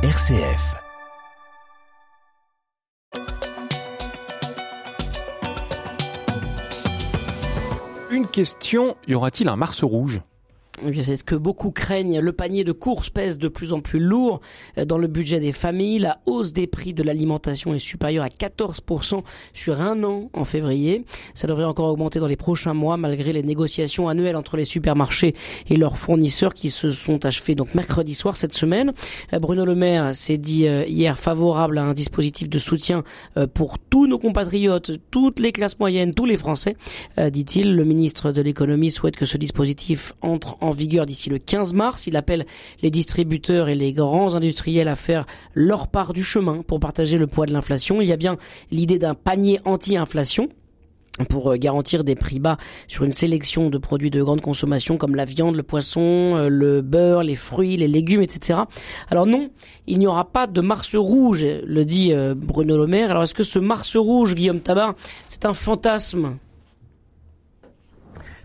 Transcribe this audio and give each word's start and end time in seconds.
RCF. 0.00 0.76
Une 8.08 8.28
question, 8.28 8.96
y 9.08 9.14
aura-t-il 9.14 9.48
un 9.48 9.56
Mars 9.56 9.82
rouge? 9.82 10.22
C'est 11.02 11.16
ce 11.16 11.24
que 11.24 11.34
beaucoup 11.34 11.70
craignent. 11.70 12.20
Le 12.20 12.32
panier 12.32 12.64
de 12.64 12.72
courses 12.72 13.10
pèse 13.10 13.38
de 13.38 13.48
plus 13.48 13.72
en 13.72 13.80
plus 13.80 14.00
lourd 14.00 14.40
dans 14.86 14.98
le 14.98 15.06
budget 15.06 15.40
des 15.40 15.52
familles. 15.52 15.98
La 15.98 16.20
hausse 16.26 16.52
des 16.52 16.66
prix 16.66 16.94
de 16.94 17.02
l'alimentation 17.02 17.74
est 17.74 17.78
supérieure 17.78 18.24
à 18.24 18.28
14% 18.28 19.20
sur 19.52 19.80
un 19.80 20.02
an 20.04 20.30
en 20.32 20.44
février. 20.44 21.04
Ça 21.34 21.46
devrait 21.46 21.64
encore 21.64 21.90
augmenter 21.90 22.20
dans 22.20 22.26
les 22.26 22.36
prochains 22.36 22.74
mois 22.74 22.96
malgré 22.96 23.32
les 23.32 23.42
négociations 23.42 24.08
annuelles 24.08 24.36
entre 24.36 24.56
les 24.56 24.64
supermarchés 24.64 25.34
et 25.68 25.76
leurs 25.76 25.98
fournisseurs 25.98 26.54
qui 26.54 26.70
se 26.70 26.90
sont 26.90 27.24
achevées 27.24 27.54
donc 27.54 27.74
mercredi 27.74 28.14
soir 28.14 28.36
cette 28.36 28.54
semaine. 28.54 28.92
Bruno 29.32 29.64
Le 29.64 29.74
Maire 29.74 30.14
s'est 30.14 30.38
dit 30.38 30.66
euh, 30.66 30.84
hier 30.86 31.18
favorable 31.18 31.78
à 31.78 31.84
un 31.84 31.94
dispositif 31.94 32.48
de 32.48 32.58
soutien 32.58 33.04
euh, 33.36 33.46
pour 33.46 33.78
tous 33.78 34.06
nos 34.06 34.18
compatriotes, 34.18 34.92
toutes 35.10 35.40
les 35.40 35.52
classes 35.52 35.78
moyennes, 35.78 36.14
tous 36.14 36.26
les 36.26 36.36
Français, 36.36 36.76
euh, 37.18 37.30
dit-il. 37.30 37.74
Le 37.74 37.84
ministre 37.84 38.32
de 38.32 38.42
l'économie 38.42 38.90
souhaite 38.90 39.16
que 39.16 39.26
ce 39.26 39.36
dispositif 39.36 40.12
entre 40.22 40.56
en 40.60 40.67
en 40.68 40.72
vigueur 40.72 41.06
d'ici 41.06 41.30
le 41.30 41.38
15 41.38 41.74
mars. 41.74 42.06
Il 42.06 42.16
appelle 42.16 42.46
les 42.82 42.90
distributeurs 42.90 43.68
et 43.68 43.74
les 43.74 43.92
grands 43.92 44.34
industriels 44.34 44.88
à 44.88 44.96
faire 44.96 45.26
leur 45.54 45.88
part 45.88 46.12
du 46.12 46.22
chemin 46.22 46.62
pour 46.62 46.80
partager 46.80 47.18
le 47.18 47.26
poids 47.26 47.46
de 47.46 47.52
l'inflation. 47.52 48.00
Il 48.00 48.08
y 48.08 48.12
a 48.12 48.16
bien 48.16 48.36
l'idée 48.70 48.98
d'un 48.98 49.14
panier 49.14 49.60
anti-inflation 49.64 50.48
pour 51.24 51.50
euh, 51.50 51.56
garantir 51.56 52.04
des 52.04 52.14
prix 52.14 52.38
bas 52.38 52.56
sur 52.86 53.04
une 53.04 53.12
sélection 53.12 53.70
de 53.70 53.78
produits 53.78 54.10
de 54.10 54.22
grande 54.22 54.40
consommation 54.40 54.96
comme 54.96 55.14
la 55.14 55.24
viande, 55.24 55.56
le 55.56 55.62
poisson, 55.62 56.36
euh, 56.36 56.48
le 56.48 56.82
beurre, 56.82 57.22
les 57.22 57.34
fruits, 57.34 57.76
les 57.76 57.88
légumes, 57.88 58.22
etc. 58.22 58.60
Alors 59.10 59.26
non, 59.26 59.50
il 59.86 59.98
n'y 59.98 60.06
aura 60.06 60.30
pas 60.30 60.46
de 60.46 60.60
mars 60.60 60.94
rouge, 60.94 61.44
le 61.44 61.84
dit 61.84 62.12
euh, 62.12 62.34
Bruno 62.36 62.76
Le 62.76 62.86
Maire. 62.86 63.10
Alors 63.10 63.24
est-ce 63.24 63.34
que 63.34 63.42
ce 63.42 63.58
mars 63.58 63.96
rouge, 63.96 64.34
Guillaume 64.34 64.60
Tabar, 64.60 64.94
c'est 65.26 65.44
un 65.44 65.54
fantasme? 65.54 66.36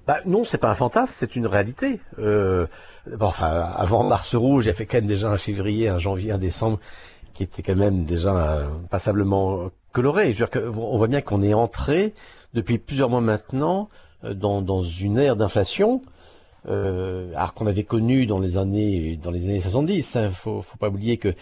Bah, 0.07 0.17
non, 0.25 0.43
c'est 0.43 0.57
pas 0.57 0.69
un 0.69 0.75
fantasme, 0.75 1.13
c'est 1.17 1.35
une 1.35 1.47
réalité. 1.47 2.01
Euh, 2.19 2.67
bon, 3.07 3.27
enfin, 3.27 3.47
avant 3.75 4.03
Mars 4.03 4.35
Rouge, 4.35 4.65
il 4.65 4.67
y 4.67 4.71
a 4.71 4.73
fait 4.73 4.85
quand 4.85 4.97
même 4.97 5.05
déjà 5.05 5.29
un 5.29 5.37
février, 5.37 5.87
un 5.87 5.99
janvier, 5.99 6.31
un 6.31 6.37
décembre, 6.37 6.79
qui 7.33 7.43
était 7.43 7.63
quand 7.63 7.75
même 7.75 8.03
déjà 8.03 8.35
euh, 8.35 8.67
passablement 8.89 9.69
coloré. 9.93 10.33
Je 10.33 10.43
veux 10.43 10.49
dire 10.49 10.73
on 10.77 10.97
voit 10.97 11.07
bien 11.07 11.21
qu'on 11.21 11.41
est 11.41 11.53
entré 11.53 12.13
depuis 12.53 12.79
plusieurs 12.79 13.09
mois 13.09 13.21
maintenant 13.21 13.89
euh, 14.25 14.33
dans, 14.33 14.61
dans 14.61 14.83
une 14.83 15.17
ère 15.17 15.37
d'inflation, 15.37 16.01
euh, 16.67 17.31
alors 17.35 17.53
qu'on 17.53 17.67
avait 17.67 17.83
connu 17.83 18.25
dans 18.25 18.39
les 18.39 18.57
années 18.57 19.17
dans 19.17 19.31
les 19.31 19.45
années 19.45 19.61
70. 19.61 20.17
Il 20.21 20.31
faut, 20.31 20.61
faut 20.61 20.77
pas 20.77 20.89
oublier 20.89 21.17
que 21.17 21.33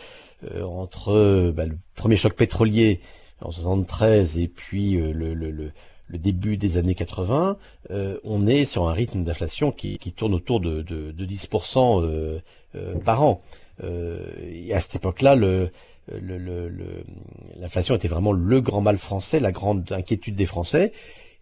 euh, 0.52 0.64
entre 0.64 1.52
bah, 1.56 1.66
le 1.66 1.78
premier 1.96 2.16
choc 2.16 2.34
pétrolier 2.34 3.02
en 3.42 3.52
73 3.52 4.38
et 4.38 4.48
puis 4.48 4.98
le, 4.98 5.34
le, 5.34 5.50
le 5.50 5.72
le 6.12 6.18
début 6.18 6.58
des 6.58 6.78
années 6.78 6.96
80, 6.96 7.58
euh, 7.90 8.20
on 8.24 8.46
est 8.46 8.66
sur 8.66 8.90
un 8.90 8.94
rythme 8.94 9.24
d'inflation 9.24 9.72
qui, 9.72 9.98
tourne 10.14 10.34
autour 10.34 10.60
de, 10.60 10.84
10% 10.84 12.04
euh, 12.04 12.40
euh, 12.76 12.96
par 13.00 13.24
an. 13.24 13.42
et 13.82 14.74
à 14.74 14.80
cette 14.80 14.98
époque-là, 14.98 15.36
l'inflation 17.60 17.96
était 17.96 18.10
vraiment 18.10 18.34
le 18.34 18.62
grand 18.62 18.82
mal 18.82 18.98
français, 18.98 19.40
la 19.40 19.54
grande 19.54 19.90
inquiétude 19.92 20.36
des 20.36 20.46
Français. 20.46 20.92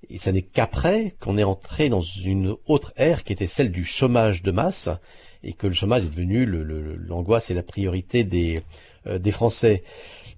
Et 0.09 0.17
ça 0.17 0.31
n'est 0.31 0.43
qu'après 0.43 1.15
qu'on 1.19 1.37
est 1.37 1.43
entré 1.43 1.89
dans 1.89 2.01
une 2.01 2.55
autre 2.67 2.93
ère 2.95 3.25
qui 3.25 3.33
était 3.33 3.47
celle 3.47 3.71
du 3.71 3.83
chômage 3.83 4.43
de 4.43 4.51
masse 4.51 4.89
et 5.43 5.51
que 5.53 5.67
le 5.67 5.73
chômage 5.73 6.05
est 6.05 6.09
devenu 6.09 6.45
l'angoisse 6.45 7.51
et 7.51 7.53
la 7.53 7.63
priorité 7.63 8.23
des, 8.23 8.61
des 9.05 9.31
Français. 9.31 9.83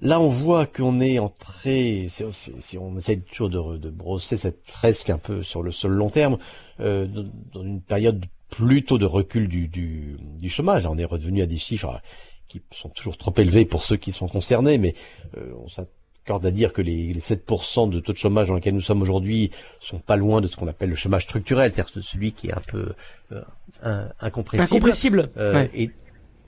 Là, 0.02 0.20
on 0.20 0.30
voit 0.30 0.66
qu'on 0.66 1.00
est 1.00 1.20
entré, 1.20 2.08
si 2.10 2.78
on 2.78 2.98
essaie 2.98 3.18
toujours 3.18 3.50
de, 3.50 3.90
brosser 3.90 4.36
cette 4.36 4.62
fresque 4.66 5.10
un 5.12 5.20
peu 5.20 5.44
sur 5.44 5.62
le 5.62 5.72
seul 5.72 5.92
long 5.92 6.10
terme, 6.10 6.38
euh, 6.80 7.08
dans 7.54 7.62
une 7.64 7.82
période 7.82 8.26
plutôt 8.50 8.98
de 8.98 9.06
recul 9.06 9.48
du, 9.48 9.68
du, 9.68 10.18
du 10.38 10.50
chômage. 10.50 10.86
on 10.86 10.98
est 10.98 11.06
revenu 11.06 11.42
à 11.42 11.46
des 11.46 11.58
chiffres 11.58 12.02
qui 12.48 12.62
sont 12.72 12.90
toujours 12.90 13.18
trop 13.18 13.34
élevés 13.38 13.66
pour 13.66 13.84
ceux 13.84 13.96
qui 13.96 14.12
sont 14.12 14.28
concernés, 14.28 14.78
mais 14.78 14.94
euh, 15.38 15.54
on 15.64 15.70
s'accorde 15.70 16.46
à 16.46 16.52
dire 16.52 16.74
que 16.74 16.82
les, 16.82 17.14
les 17.14 17.20
7% 17.20 17.90
de 17.90 18.00
taux 18.00 18.12
de 18.12 18.18
chômage 18.18 18.50
dans 18.50 18.56
lequel 18.56 18.74
nous 18.74 18.82
sommes 18.82 19.02
aujourd'hui 19.02 19.52
sont 19.80 20.00
pas 20.00 20.18
loin 20.18 20.42
de 20.42 20.48
ce 20.48 20.58
qu'on 20.58 20.68
appelle 20.68 20.90
le 20.90 20.96
chômage 20.96 21.24
structurel, 21.24 21.72
c'est-à-dire 21.72 22.04
celui 22.04 22.34
qui 22.34 22.50
est 22.50 22.54
un 22.54 22.62
peu 22.68 22.94
euh, 23.32 24.08
incompressible. 24.20 24.76
Incompressible. 24.76 25.30
Euh, 25.38 25.68
et 25.74 25.90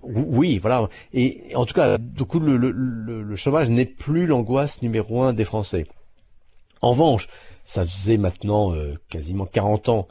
oui, 0.04 0.58
voilà. 0.58 0.88
Et 1.14 1.52
en 1.56 1.66
tout 1.66 1.74
cas, 1.74 1.98
du 1.98 2.24
coup, 2.26 2.40
le, 2.40 2.58
le, 2.58 3.36
chômage 3.36 3.70
n'est 3.70 3.86
plus 3.86 4.26
l'angoisse 4.26 4.82
numéro 4.82 5.24
un 5.24 5.34
des 5.34 5.46
Français. 5.46 5.86
En 6.82 6.92
revanche, 6.92 7.28
ça 7.64 7.86
faisait 7.86 8.18
maintenant 8.18 8.74
euh, 8.74 9.00
quasiment 9.10 9.46
40 9.46 9.90
ans 9.90 10.08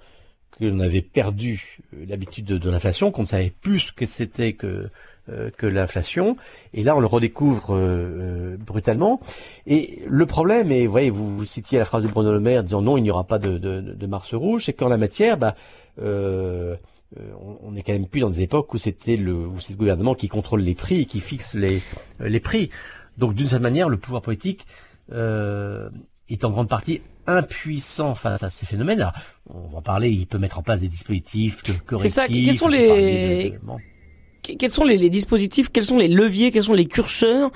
que 0.58 0.64
l'on 0.64 0.80
avait 0.80 1.02
perdu 1.02 1.80
euh, 1.94 2.04
l'habitude 2.08 2.46
de, 2.46 2.70
l'inflation, 2.70 3.10
qu'on 3.10 3.22
ne 3.22 3.26
savait 3.26 3.52
plus 3.62 3.80
ce 3.80 3.92
que 3.92 4.06
c'était 4.06 4.54
que 4.54 4.88
euh, 5.28 5.50
que 5.56 5.66
l'inflation, 5.66 6.36
et 6.74 6.82
là 6.82 6.96
on 6.96 7.00
le 7.00 7.06
redécouvre 7.06 7.78
brutalement. 8.58 9.20
Et 9.66 10.02
le 10.06 10.26
problème, 10.26 10.72
et 10.72 10.86
vous 10.86 10.92
voyez, 10.92 11.10
vous, 11.10 11.44
citiez 11.44 11.78
la 11.78 11.84
phrase 11.84 12.02
de 12.02 12.08
Bruno 12.08 12.32
Le 12.32 12.40
Maire 12.40 12.64
disant 12.64 12.82
non, 12.82 12.96
il 12.96 13.02
n'y 13.02 13.10
aura 13.10 13.24
pas 13.24 13.38
de, 13.38 13.56
de, 13.56 13.80
de 13.80 14.06
Mars 14.06 14.34
rouge, 14.34 14.64
c'est 14.64 14.72
qu'en 14.72 14.88
la 14.88 14.96
matière, 14.96 15.36
bah, 15.36 15.54
euh, 17.18 17.32
on, 17.62 17.76
est 17.76 17.82
quand 17.82 17.92
même 17.92 18.06
plus 18.06 18.20
dans 18.20 18.30
des 18.30 18.42
époques 18.42 18.72
où 18.72 18.78
c'était 18.78 19.16
le, 19.16 19.34
où 19.34 19.60
c'est 19.60 19.74
le 19.74 19.78
gouvernement 19.78 20.14
qui 20.14 20.28
contrôle 20.28 20.62
les 20.62 20.74
prix 20.74 21.02
et 21.02 21.04
qui 21.04 21.20
fixe 21.20 21.54
les, 21.54 21.82
euh, 22.20 22.28
les 22.28 22.40
prix. 22.40 22.70
Donc 23.18 23.34
d'une 23.34 23.46
certaine 23.46 23.62
manière, 23.62 23.90
le 23.90 23.98
pouvoir 23.98 24.22
politique 24.22 24.66
euh, 25.12 25.90
est 26.30 26.44
en 26.44 26.50
grande 26.50 26.68
partie 26.68 27.02
impuissant 27.26 28.14
face 28.14 28.42
à 28.42 28.50
ces 28.50 28.64
phénomènes. 28.64 29.06
on 29.50 29.68
va 29.68 29.82
parler, 29.82 30.10
il 30.10 30.26
peut 30.26 30.38
mettre 30.38 30.58
en 30.58 30.62
place 30.62 30.80
des 30.80 30.88
dispositifs 30.88 31.62
correctifs. 31.84 32.14
C'est 32.14 32.20
ça. 32.20 32.26
Quels 32.26 32.56
sont 32.56 32.68
les 32.68 33.54
quels 34.58 34.70
sont 34.70 34.82
les, 34.82 35.08
dispositifs, 35.08 35.70
quels 35.70 35.84
sont 35.84 35.98
les 35.98 36.08
leviers, 36.08 36.50
quels 36.50 36.64
sont 36.64 36.72
les 36.72 36.86
curseurs 36.86 37.52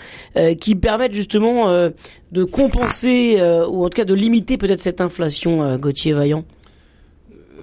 qui 0.60 0.76
permettent 0.76 1.14
justement 1.14 1.68
de 1.68 2.44
compenser 2.44 3.38
ou 3.68 3.84
en 3.84 3.88
tout 3.88 3.96
cas 3.96 4.04
de 4.04 4.14
limiter 4.14 4.56
peut-être 4.56 4.80
cette 4.80 5.00
inflation, 5.00 5.78
Gauthier 5.78 6.12
Vaillant? 6.12 6.44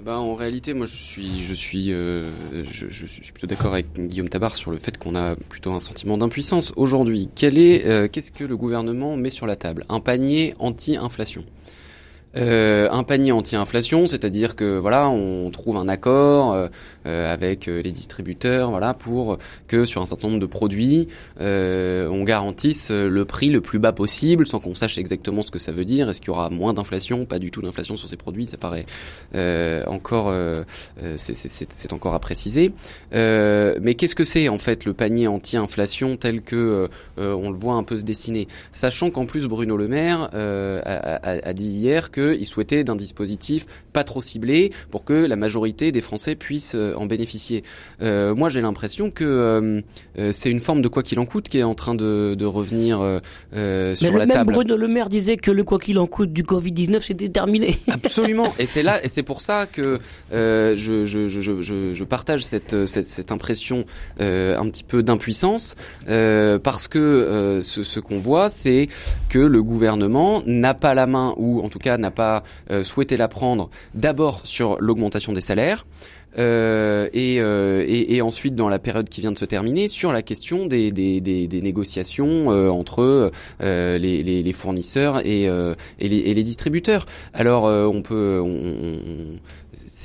Bah, 0.01 0.19
en 0.19 0.35
réalité, 0.35 0.73
moi, 0.73 0.85
je 0.85 0.97
suis, 0.97 1.41
je 1.41 1.53
suis, 1.53 1.93
euh, 1.93 2.23
je, 2.51 2.87
je, 2.89 3.05
suis 3.05 3.31
plutôt 3.31 3.47
d'accord 3.47 3.73
avec 3.73 3.87
Guillaume 3.93 4.29
Tabar 4.29 4.55
sur 4.55 4.71
le 4.71 4.77
fait 4.77 4.97
qu'on 4.97 5.15
a 5.15 5.35
plutôt 5.35 5.71
un 5.71 5.79
sentiment 5.79 6.17
d'impuissance 6.17 6.73
aujourd'hui. 6.75 7.29
Quel 7.35 7.57
est, 7.57 7.85
euh, 7.85 8.07
qu'est-ce 8.07 8.31
que 8.31 8.43
le 8.43 8.57
gouvernement 8.57 9.15
met 9.15 9.29
sur 9.29 9.45
la 9.45 9.55
table? 9.55 9.85
Un 9.89 9.99
panier 9.99 10.55
anti-inflation. 10.59 11.45
Euh, 12.35 12.89
un 12.91 13.03
panier 13.03 13.31
anti-inflation, 13.31 14.07
c'est-à-dire 14.07 14.55
que 14.55 14.77
voilà, 14.77 15.07
on 15.07 15.51
trouve 15.51 15.77
un 15.77 15.87
accord 15.87 16.53
euh, 16.53 16.67
euh, 17.05 17.31
avec 17.31 17.67
les 17.67 17.91
distributeurs, 17.91 18.71
voilà, 18.71 18.93
pour 18.93 19.37
que 19.67 19.85
sur 19.85 20.01
un 20.01 20.05
certain 20.05 20.29
nombre 20.29 20.39
de 20.39 20.45
produits, 20.47 21.07
on 21.39 22.23
garantisse 22.23 22.91
le 22.91 23.25
prix 23.25 23.49
le 23.49 23.61
plus 23.61 23.79
bas 23.79 23.91
possible, 23.91 24.47
sans 24.47 24.59
qu'on 24.59 24.75
sache 24.75 24.97
exactement 24.97 25.41
ce 25.41 25.51
que 25.51 25.59
ça 25.59 25.71
veut 25.71 25.85
dire. 25.85 26.09
Est-ce 26.09 26.21
qu'il 26.21 26.29
y 26.29 26.31
aura 26.31 26.49
moins 26.49 26.73
d'inflation, 26.73 27.25
pas 27.25 27.39
du 27.39 27.51
tout 27.51 27.61
d'inflation 27.61 27.97
sur 27.97 28.09
ces 28.09 28.17
produits 28.17 28.47
Ça 28.47 28.57
paraît 28.57 28.85
encore, 29.87 30.33
c'est 31.17 31.93
encore 31.93 32.13
à 32.13 32.19
préciser. 32.19 32.73
mais 33.11 33.95
qu'est-ce 33.95 34.15
que 34.15 34.23
c'est 34.23 34.49
en 34.49 34.57
fait 34.57 34.85
le 34.85 34.93
panier 34.93 35.27
anti-inflation 35.27 36.17
tel 36.17 36.41
que 36.41 36.89
on 37.17 37.51
le 37.51 37.57
voit 37.57 37.75
un 37.75 37.83
peu 37.83 37.97
se 37.97 38.03
dessiner, 38.03 38.47
sachant 38.71 39.11
qu'en 39.11 39.25
plus 39.25 39.47
Bruno 39.47 39.77
Le 39.77 39.87
Maire 39.87 40.29
a, 40.33 40.79
a, 40.85 41.49
a 41.49 41.53
dit 41.53 41.67
hier 41.67 42.11
que 42.11 42.22
il 42.31 42.47
souhaitait 42.47 42.83
d'un 42.83 42.95
dispositif 42.95 43.65
pas 43.91 44.03
trop 44.03 44.21
ciblé 44.21 44.71
pour 44.91 45.05
que 45.05 45.13
la 45.13 45.35
majorité 45.35 45.91
des 45.91 46.01
Français 46.01 46.35
puissent 46.35 46.75
euh, 46.75 46.93
en 46.95 47.05
bénéficier. 47.05 47.63
Euh, 48.01 48.35
moi, 48.35 48.49
j'ai 48.49 48.61
l'impression 48.61 49.11
que 49.11 49.23
euh, 50.17 50.31
c'est 50.31 50.49
une 50.49 50.59
forme 50.59 50.81
de 50.81 50.87
quoi 50.87 51.03
qu'il 51.03 51.19
en 51.19 51.25
coûte 51.25 51.49
qui 51.49 51.59
est 51.59 51.63
en 51.63 51.75
train 51.75 51.95
de, 51.95 52.43
revenir 52.43 52.99
sur 53.95 54.17
la 54.17 54.25
même 54.25 54.45
Bruno 54.45 54.75
Le 54.75 54.87
Maire 54.87 55.09
disait 55.09 55.37
que 55.37 55.49
le 55.49 55.63
quoi 55.63 55.79
qu'il 55.79 55.97
en 55.97 56.07
coûte 56.07 56.33
du 56.33 56.43
Covid-19 56.43 56.99
c'était 56.99 57.29
terminé. 57.29 57.77
Absolument. 57.87 58.53
Et 58.59 58.65
c'est 58.65 58.83
là, 58.83 59.03
et 59.03 59.09
c'est 59.09 59.23
pour 59.23 59.41
ça 59.41 59.65
que 59.65 59.99
je, 60.31 60.75
je, 61.05 62.03
partage 62.03 62.43
cette, 62.43 62.85
cette, 62.85 63.31
impression 63.31 63.85
un 64.19 64.69
petit 64.69 64.83
peu 64.83 65.03
d'impuissance 65.03 65.75
parce 66.05 66.87
que 66.87 67.59
ce, 67.61 67.83
ce 67.83 67.99
qu'on 67.99 68.19
voit, 68.19 68.49
c'est 68.49 68.89
que 69.29 69.39
le 69.39 69.63
gouvernement 69.63 70.43
n'a 70.45 70.73
pas 70.73 70.93
la 70.93 71.07
main 71.07 71.33
ou 71.37 71.61
en 71.61 71.69
tout 71.69 71.79
cas 71.79 71.97
n'a 71.97 72.11
pas 72.13 72.43
euh, 72.71 72.83
souhaité 72.83 73.17
la 73.17 73.27
prendre 73.27 73.69
d'abord 73.93 74.41
sur 74.43 74.77
l'augmentation 74.79 75.33
des 75.33 75.41
salaires. 75.41 75.85
Euh, 76.39 77.09
euh, 77.13 77.85
et, 77.87 78.15
et, 78.15 78.21
ensuite 78.23 78.55
dans 78.55 78.67
la 78.67 78.79
période 78.79 79.07
qui 79.07 79.21
vient 79.21 79.31
de 79.31 79.37
se 79.37 79.45
terminer 79.45 79.87
sur 79.87 80.11
la 80.11 80.23
question 80.23 80.65
des, 80.65 80.91
des, 80.91 81.21
des, 81.21 81.61
négociations 81.61 82.47
entre 82.47 83.31
les, 83.59 84.23
les, 84.23 84.53
fournisseurs 84.53 85.23
et, 85.23 85.43
et, 85.43 86.33
les, 86.33 86.43
distributeurs. 86.43 87.05
Alors 87.35 87.65
on 87.65 88.01
peut 88.01 88.41
on, 88.43 89.37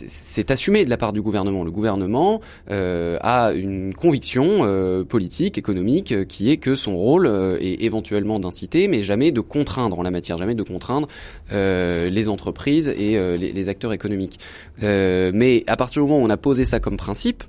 c'est 0.07 0.51
assumé 0.51 0.85
de 0.85 0.91
la 0.91 0.97
part 0.97 1.13
du 1.13 1.23
gouvernement. 1.23 1.65
Le 1.65 1.71
gouvernement 1.71 2.41
a 2.69 3.53
une 3.53 3.95
conviction 3.95 5.05
politique, 5.09 5.59
économique, 5.59 6.27
qui 6.29 6.51
est 6.51 6.57
que 6.57 6.75
son 6.75 6.97
rôle 6.97 7.27
est 7.61 7.83
éventuellement 7.83 8.39
d'inciter, 8.39 8.89
mais 8.89 9.03
jamais 9.03 9.33
de 9.33 9.41
contraindre 9.41 9.99
en 9.99 10.03
la 10.03 10.11
matière, 10.11 10.39
jamais 10.39 10.55
de 10.55 10.63
contraindre 10.63 11.09
les 11.51 12.29
entreprises 12.29 12.89
et 12.89 13.17
les, 13.37 13.53
les, 13.53 13.69
acteurs 13.69 13.93
économiques. 13.93 14.39
mais 14.81 15.65
à 15.67 15.77
partir 15.77 16.03
du 16.03 16.09
moment 16.09 16.23
où 16.23 16.27
on 16.27 16.31
a 16.31 16.37
posé 16.37 16.65
ça 16.65 16.81
comme 16.81 16.97
principe, 16.97 17.45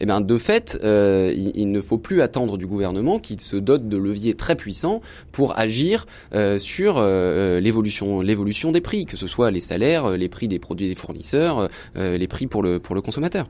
eh 0.00 0.06
bien, 0.06 0.20
de 0.20 0.38
fait, 0.38 0.78
euh, 0.82 1.32
il, 1.36 1.70
ne 1.70 1.80
faut 1.80 1.98
plus 1.98 2.22
attendre 2.22 2.56
du 2.56 2.66
gouvernement 2.66 3.18
qu'il 3.18 3.40
se 3.40 3.56
dote 3.56 3.88
de 3.88 3.96
leviers 3.96 4.34
très 4.34 4.56
puissants 4.56 5.00
pour 5.32 5.58
agir 5.58 6.06
euh, 6.34 6.58
sur 6.58 6.96
euh, 6.98 7.60
l'évolution, 7.60 8.20
l'évolution 8.20 8.72
des 8.72 8.80
prix, 8.80 9.06
que 9.06 9.16
ce 9.16 9.26
soit 9.26 9.50
les 9.50 9.60
salaires, 9.60 10.10
les 10.10 10.28
prix 10.28 10.48
des 10.48 10.58
produits 10.58 10.88
des 10.88 10.94
fournisseurs, 10.94 11.68
les 11.96 12.28
prix 12.28 12.46
pour 12.46 12.62
le 12.62 12.78
pour 12.78 12.94
le 12.94 13.00
consommateur. 13.00 13.46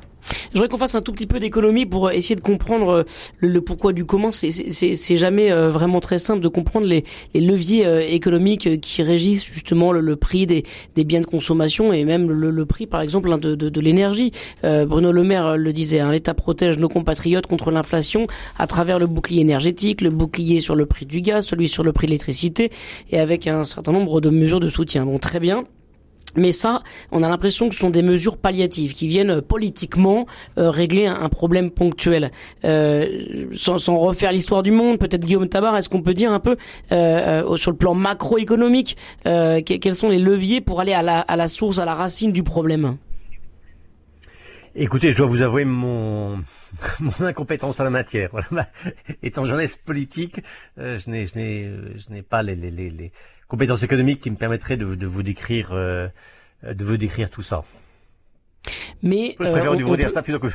Je 0.48 0.54
voudrais 0.54 0.68
qu'on 0.68 0.78
fasse 0.78 0.94
un 0.94 1.02
tout 1.02 1.12
petit 1.12 1.26
peu 1.26 1.38
d'économie 1.38 1.86
pour 1.86 2.10
essayer 2.10 2.34
de 2.34 2.40
comprendre 2.40 3.04
le, 3.38 3.60
pourquoi 3.60 3.92
du 3.92 4.04
comment. 4.04 4.30
C'est, 4.30 5.16
jamais 5.16 5.50
vraiment 5.52 6.00
très 6.00 6.18
simple 6.18 6.40
de 6.40 6.48
comprendre 6.48 6.86
les, 6.86 7.04
leviers 7.34 8.14
économiques 8.14 8.80
qui 8.80 9.02
régissent 9.02 9.44
justement 9.44 9.92
le, 9.92 10.16
prix 10.16 10.46
des, 10.46 10.64
des 10.94 11.04
biens 11.04 11.20
de 11.20 11.26
consommation 11.26 11.92
et 11.92 12.04
même 12.04 12.30
le, 12.30 12.66
prix, 12.66 12.86
par 12.86 13.00
exemple, 13.00 13.32
hein, 13.32 13.38
de, 13.38 13.54
de, 13.54 13.68
de 13.68 13.80
l'énergie. 13.80 14.32
Bruno 14.62 15.12
Le 15.12 15.22
Maire 15.22 15.56
le 15.56 15.72
disait, 15.72 16.00
hein, 16.00 16.10
l'État 16.14 16.34
protège 16.34 16.78
nos 16.78 16.88
compatriotes 16.88 17.46
contre 17.46 17.70
l'inflation 17.70 18.26
à 18.58 18.66
travers 18.66 18.98
le 18.98 19.06
bouclier 19.06 19.42
énergétique, 19.42 20.00
le 20.00 20.10
bouclier 20.10 20.60
sur 20.60 20.74
le 20.74 20.86
prix 20.86 21.06
du 21.06 21.20
gaz, 21.20 21.46
celui 21.46 21.68
sur 21.68 21.84
le 21.84 21.92
prix 21.92 22.06
de 22.06 22.10
l'électricité 22.10 22.70
et 23.10 23.18
avec 23.18 23.46
un 23.46 23.64
certain 23.64 23.92
nombre 23.92 24.20
de 24.20 24.30
mesures 24.30 24.60
de 24.60 24.68
soutien. 24.68 25.04
Bon, 25.04 25.18
très 25.18 25.40
bien. 25.40 25.64
Mais 26.36 26.52
ça, 26.52 26.82
on 27.12 27.22
a 27.22 27.28
l'impression 27.28 27.68
que 27.68 27.74
ce 27.74 27.80
sont 27.80 27.90
des 27.90 28.02
mesures 28.02 28.38
palliatives 28.38 28.92
qui 28.92 29.06
viennent 29.06 29.30
euh, 29.30 29.40
politiquement 29.40 30.26
euh, 30.58 30.70
régler 30.70 31.06
un, 31.06 31.28
problème 31.28 31.70
ponctuel. 31.70 32.32
Euh, 32.64 33.46
sans, 33.54 33.98
refaire 33.98 34.32
l'histoire 34.32 34.62
du 34.62 34.70
monde, 34.70 34.98
peut-être 34.98 35.24
Guillaume 35.24 35.48
Tabar, 35.48 35.76
est-ce 35.76 35.88
qu'on 35.88 36.02
peut 36.02 36.14
dire 36.14 36.32
un 36.32 36.40
peu 36.40 36.56
sur 37.56 37.70
le 37.70 37.76
plan 37.76 37.94
macroéconomique 37.94 38.96
quels 39.24 39.94
sont 39.94 40.08
les 40.08 40.18
leviers 40.18 40.60
pour 40.60 40.80
aller 40.80 40.92
à 40.92 41.36
la 41.36 41.48
source, 41.48 41.78
à 41.78 41.84
la 41.84 41.94
racine 41.94 42.32
du 42.32 42.42
problème? 42.42 42.96
Écoutez, 44.76 45.12
je 45.12 45.16
dois 45.18 45.26
vous 45.26 45.42
avouer 45.42 45.64
mon, 45.64 46.36
mon 47.00 47.22
incompétence 47.22 47.78
en 47.78 47.84
la 47.84 47.90
matière. 47.90 48.30
Voilà. 48.32 48.66
Étant 49.22 49.44
journaliste 49.44 49.84
politique, 49.84 50.40
euh, 50.78 50.98
je 50.98 51.10
n'ai, 51.10 51.26
je 51.26 51.36
n'ai, 51.36 51.70
je 51.96 52.12
n'ai 52.12 52.22
pas 52.22 52.42
les, 52.42 52.56
les, 52.56 52.70
les, 52.70 53.12
compétences 53.46 53.84
économiques 53.84 54.20
qui 54.20 54.30
me 54.30 54.36
permettraient 54.36 54.76
de, 54.76 54.96
de 54.96 55.06
vous 55.06 55.22
décrire, 55.22 55.70
euh, 55.72 56.08
de 56.64 56.84
vous 56.84 56.96
décrire 56.96 57.30
tout 57.30 57.42
ça. 57.42 57.62
Mais 59.02 59.36
je 59.38 59.50
préfère 59.50 59.72
euh, 59.72 59.76
vous 59.76 59.96
dire 59.96 60.10
ça 60.10 60.22
plutôt 60.22 60.38
que, 60.38 60.48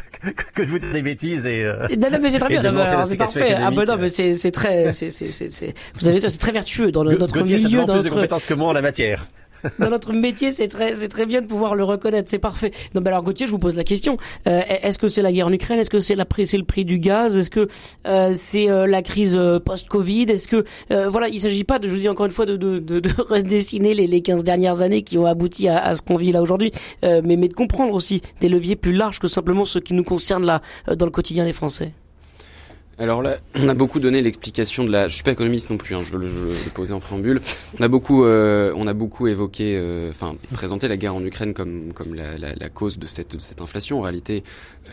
que, 0.55 0.63
je 0.63 0.69
vous 0.69 0.79
dise 0.79 0.91
des 0.91 1.03
bêtises 1.03 1.45
et. 1.45 1.63
Euh, 1.63 1.87
non, 1.97 2.09
non, 2.11 2.17
mais 2.21 2.31
c'est 2.31 2.39
très 2.39 2.49
bien. 2.49 3.05
c'est 3.05 3.15
parfait. 3.15 3.53
Ah 3.53 3.69
ben 3.69 3.85
non, 3.85 3.97
mais 3.97 4.09
c'est 4.09 4.33
c'est 4.33 4.51
très 4.51 4.91
c'est 4.91 5.11
c'est 5.11 5.31
c'est 5.31 5.73
vous 5.99 6.07
avez 6.07 6.19
c'est 6.19 6.37
très 6.39 6.51
vertueux 6.51 6.91
dans 6.91 7.03
le, 7.03 7.15
notre 7.15 7.37
Gauthier, 7.37 7.57
milieu. 7.57 7.85
Ça 7.85 7.93
plus 7.93 8.03
de 8.03 8.09
compétences 8.09 8.47
que 8.47 8.55
moi 8.55 8.69
en 8.69 8.73
la 8.73 8.81
matière 8.81 9.27
dans 9.79 9.89
notre 9.89 10.13
métier, 10.13 10.51
c'est 10.51 10.67
très, 10.67 10.93
c'est 10.95 11.09
très 11.09 11.25
bien 11.25 11.41
de 11.41 11.47
pouvoir 11.47 11.75
le 11.75 11.83
reconnaître. 11.83 12.29
C'est 12.29 12.39
parfait. 12.39 12.71
Non, 12.95 13.01
mais 13.01 13.09
alors 13.09 13.23
Gauthier, 13.23 13.45
je 13.45 13.51
vous 13.51 13.57
pose 13.57 13.75
la 13.75 13.83
question. 13.83 14.17
Euh, 14.47 14.61
est-ce 14.67 14.97
que 14.97 15.07
c'est 15.07 15.21
la 15.21 15.31
guerre 15.31 15.47
en 15.47 15.53
Ukraine? 15.53 15.79
Est-ce 15.79 15.89
que 15.89 15.99
c'est 15.99 16.15
la 16.15 16.25
c'est 16.45 16.57
le 16.57 16.63
prix 16.63 16.85
du 16.85 16.99
gaz? 16.99 17.37
Est-ce 17.37 17.49
que 17.49 17.67
euh, 18.07 18.33
c'est 18.35 18.69
euh, 18.69 18.87
la 18.87 19.01
crise 19.01 19.35
euh, 19.37 19.59
post-Covid? 19.59 20.23
Est-ce 20.23 20.47
que 20.47 20.63
voilà, 21.09 21.27
il 21.27 21.39
s'agit 21.39 21.63
pas 21.63 21.79
de, 21.79 21.87
je 21.87 21.93
vous 21.93 21.99
dis 21.99 22.09
encore 22.09 22.25
une 22.25 22.31
fois, 22.31 22.45
de, 22.45 22.55
de, 22.55 22.79
de, 22.79 22.99
de 22.99 23.09
redessiner 23.29 23.93
les, 23.93 24.07
les 24.07 24.21
15 24.21 24.43
dernières 24.43 24.81
années 24.81 25.03
qui 25.03 25.17
ont 25.17 25.25
abouti 25.25 25.67
à, 25.67 25.83
à 25.83 25.95
ce 25.95 26.01
qu'on 26.01 26.17
vit 26.17 26.31
là 26.31 26.41
aujourd'hui, 26.41 26.71
mais, 27.03 27.21
mais 27.21 27.47
de 27.47 27.53
comprendre 27.53 27.93
aussi 27.93 28.21
des 28.41 28.49
leviers 28.49 28.75
plus 28.75 28.93
larges 28.93 29.19
que 29.19 29.27
simplement 29.27 29.65
ceux 29.65 29.79
qui 29.79 29.93
nous 29.93 30.03
concernent 30.03 30.45
là 30.45 30.61
dans 30.95 31.05
le 31.05 31.11
quotidien 31.11 31.45
des 31.45 31.53
Français. 31.53 31.91
Alors 32.99 33.21
là, 33.21 33.37
on 33.55 33.69
a 33.69 33.73
beaucoup 33.73 33.99
donné 33.99 34.21
l'explication 34.21 34.83
de 34.83 34.91
la. 34.91 35.07
Je 35.07 35.15
suis 35.15 35.23
pas 35.23 35.31
économiste 35.31 35.69
non 35.69 35.77
plus, 35.77 35.95
hein, 35.95 36.01
je, 36.03 36.15
le, 36.17 36.29
posais 36.73 36.93
en 36.93 36.99
préambule. 36.99 37.41
On 37.79 37.83
a 37.83 37.87
beaucoup, 37.87 38.25
euh, 38.25 38.73
on 38.75 38.87
a 38.87 38.93
beaucoup 38.93 39.27
évoqué, 39.27 39.75
euh, 39.77 40.09
enfin, 40.11 40.35
présenté 40.53 40.87
la 40.87 40.97
guerre 40.97 41.15
en 41.15 41.23
Ukraine 41.23 41.53
comme 41.53 41.93
comme 41.93 42.13
la, 42.13 42.37
la, 42.37 42.69
cause 42.69 42.99
de 42.99 43.07
cette 43.07 43.61
inflation. 43.61 43.99
En 43.99 44.01
réalité, 44.01 44.43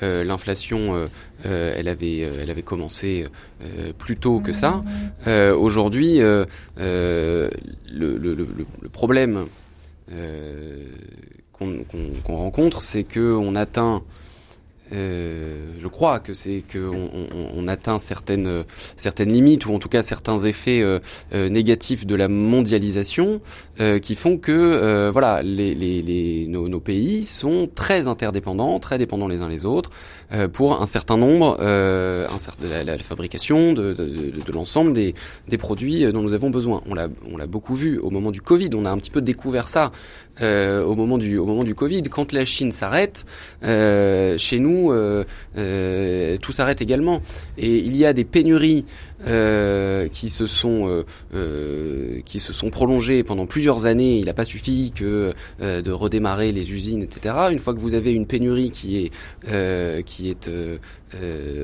euh, 0.03 0.25
l'inflation, 0.25 1.09
elle 1.45 1.89
avait 1.89 2.19
elle 2.19 2.51
avait 2.51 2.63
commencé 2.63 3.27
plus 3.99 4.17
tôt 4.17 4.41
que 4.41 4.53
ça. 4.53 4.81
Aujourd'hui, 5.27 6.19
le, 6.19 6.47
le, 6.77 7.51
le, 8.19 8.35
le, 8.35 8.89
problème 8.89 9.47
qu'on 11.53 11.85
qu'on 12.25 12.37
rencontre, 12.37 12.83
c'est 12.83 13.05
que 13.05 13.33
on 13.35 13.57
atteint 13.57 14.03
euh, 14.93 15.73
je 15.79 15.89
crois 15.89 16.21
que 16.21 16.33
c'est 16.33 16.63
qu'on 16.73 17.11
on, 17.13 17.49
on, 17.57 17.69
atteint 17.69 17.99
certaines 17.99 18.63
certaines 18.97 19.33
limites 19.33 19.67
ou 19.67 19.75
en 19.75 19.81
tout 19.81 19.89
cas 19.89 20.05
certains 20.05 20.39
effets 20.45 20.81
euh, 20.81 21.01
euh, 21.35 21.49
négatifs 21.49 22.07
de 22.07 22.15
la 22.15 22.29
mondialisation 22.29 23.41
qui 24.01 24.15
font 24.15 24.39
que 24.39 25.11
voilà 25.11 25.43
les, 25.43 25.75
les, 25.75 26.01
les 26.01 26.47
nos, 26.49 26.67
nos, 26.67 26.81
pays 26.81 27.27
sont 27.27 27.69
très 27.75 28.09
interdépendants, 28.09 28.79
très 28.81 28.97
dépendants 28.97 29.29
les 29.29 29.43
uns 29.43 29.51
les 29.51 29.67
autres 29.67 29.91
pour 30.55 30.81
un 30.81 30.87
certain 30.87 31.19
nombre, 31.19 31.61
un 31.61 32.27
la, 32.67 32.85
la, 32.85 32.99
fabrication 32.99 33.75
de, 33.75 33.93
de, 33.93 34.07
de 34.07 34.53
l'ensemble 34.53 34.95
des, 34.95 35.15
des 35.49 35.59
produits 35.59 36.11
dont 36.11 36.23
nous 36.23 36.33
avons 36.33 36.49
besoin. 36.49 36.83
On 36.89 36.95
l'a 36.95 37.09
on 37.31 37.37
l'a 37.37 37.47
beaucoup 37.47 37.75
vu 37.75 37.99
au 37.99 38.09
moment 38.09 38.31
du 38.31 38.41
Covid. 38.41 38.71
On 38.75 38.87
a 38.87 38.91
un 38.91 38.97
petit 38.97 39.11
peu 39.11 39.21
découvert 39.21 39.69
ça 39.69 39.93
au 40.41 40.95
moment 40.95 41.19
du 41.19 41.37
au 41.37 41.45
moment 41.45 41.65
du 41.65 41.75
Covid. 41.75 42.05
Quand 42.05 42.33
la 42.33 42.47
Chine 42.47 42.73
s'arrête, 42.73 43.27
chez 43.61 44.59
nous 44.59 44.76
euh, 44.93 45.25
euh, 45.57 46.37
tout 46.39 46.53
s'arrête 46.53 46.83
également. 46.83 47.21
Et 47.59 47.79
il 47.79 47.97
y 47.97 48.05
a 48.05 48.13
des 48.13 48.25
pénuries 48.25 48.85
euh, 49.27 50.09
qui 50.09 50.29
se 50.29 50.47
sont 50.47 50.89
euh, 50.91 51.07
euh, 51.35 52.21
qui 52.27 52.39
se 52.39 52.53
sont 52.53 52.69
prolongées 52.69 53.25
pendant 53.25 53.47
plusieurs 53.47 53.87
années. 53.87 54.19
Il 54.19 54.27
n'a 54.27 54.35
pas 54.35 54.45
suffi 54.45 54.93
que 54.95 55.33
de 55.59 55.91
redémarrer 55.91 56.53
les 56.53 56.73
usines, 56.73 57.03
etc. 57.03 57.35
Une 57.51 57.59
fois 57.59 57.73
que 57.73 57.81
vous 57.81 57.95
avez 57.95 58.13
une 58.13 58.27
pénurie 58.27 58.71
qui 58.71 58.99
est 58.99 60.03
qui 60.05 60.29
est 60.29 60.51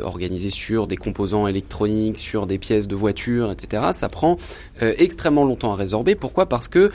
organisée 0.03 0.51
sur 0.51 0.87
des 0.87 0.97
composants 0.97 1.47
électroniques, 1.47 2.19
sur 2.19 2.47
des 2.47 2.59
pièces 2.59 2.89
de 2.89 2.95
voitures, 2.95 3.53
etc. 3.53 3.83
Ça 3.95 4.09
prend 4.09 4.39
extrêmement 4.81 5.45
longtemps 5.45 5.73
à 5.73 5.77
résorber. 5.77 6.15
Pourquoi? 6.15 6.47
Parce 6.47 6.69
que 6.69 6.91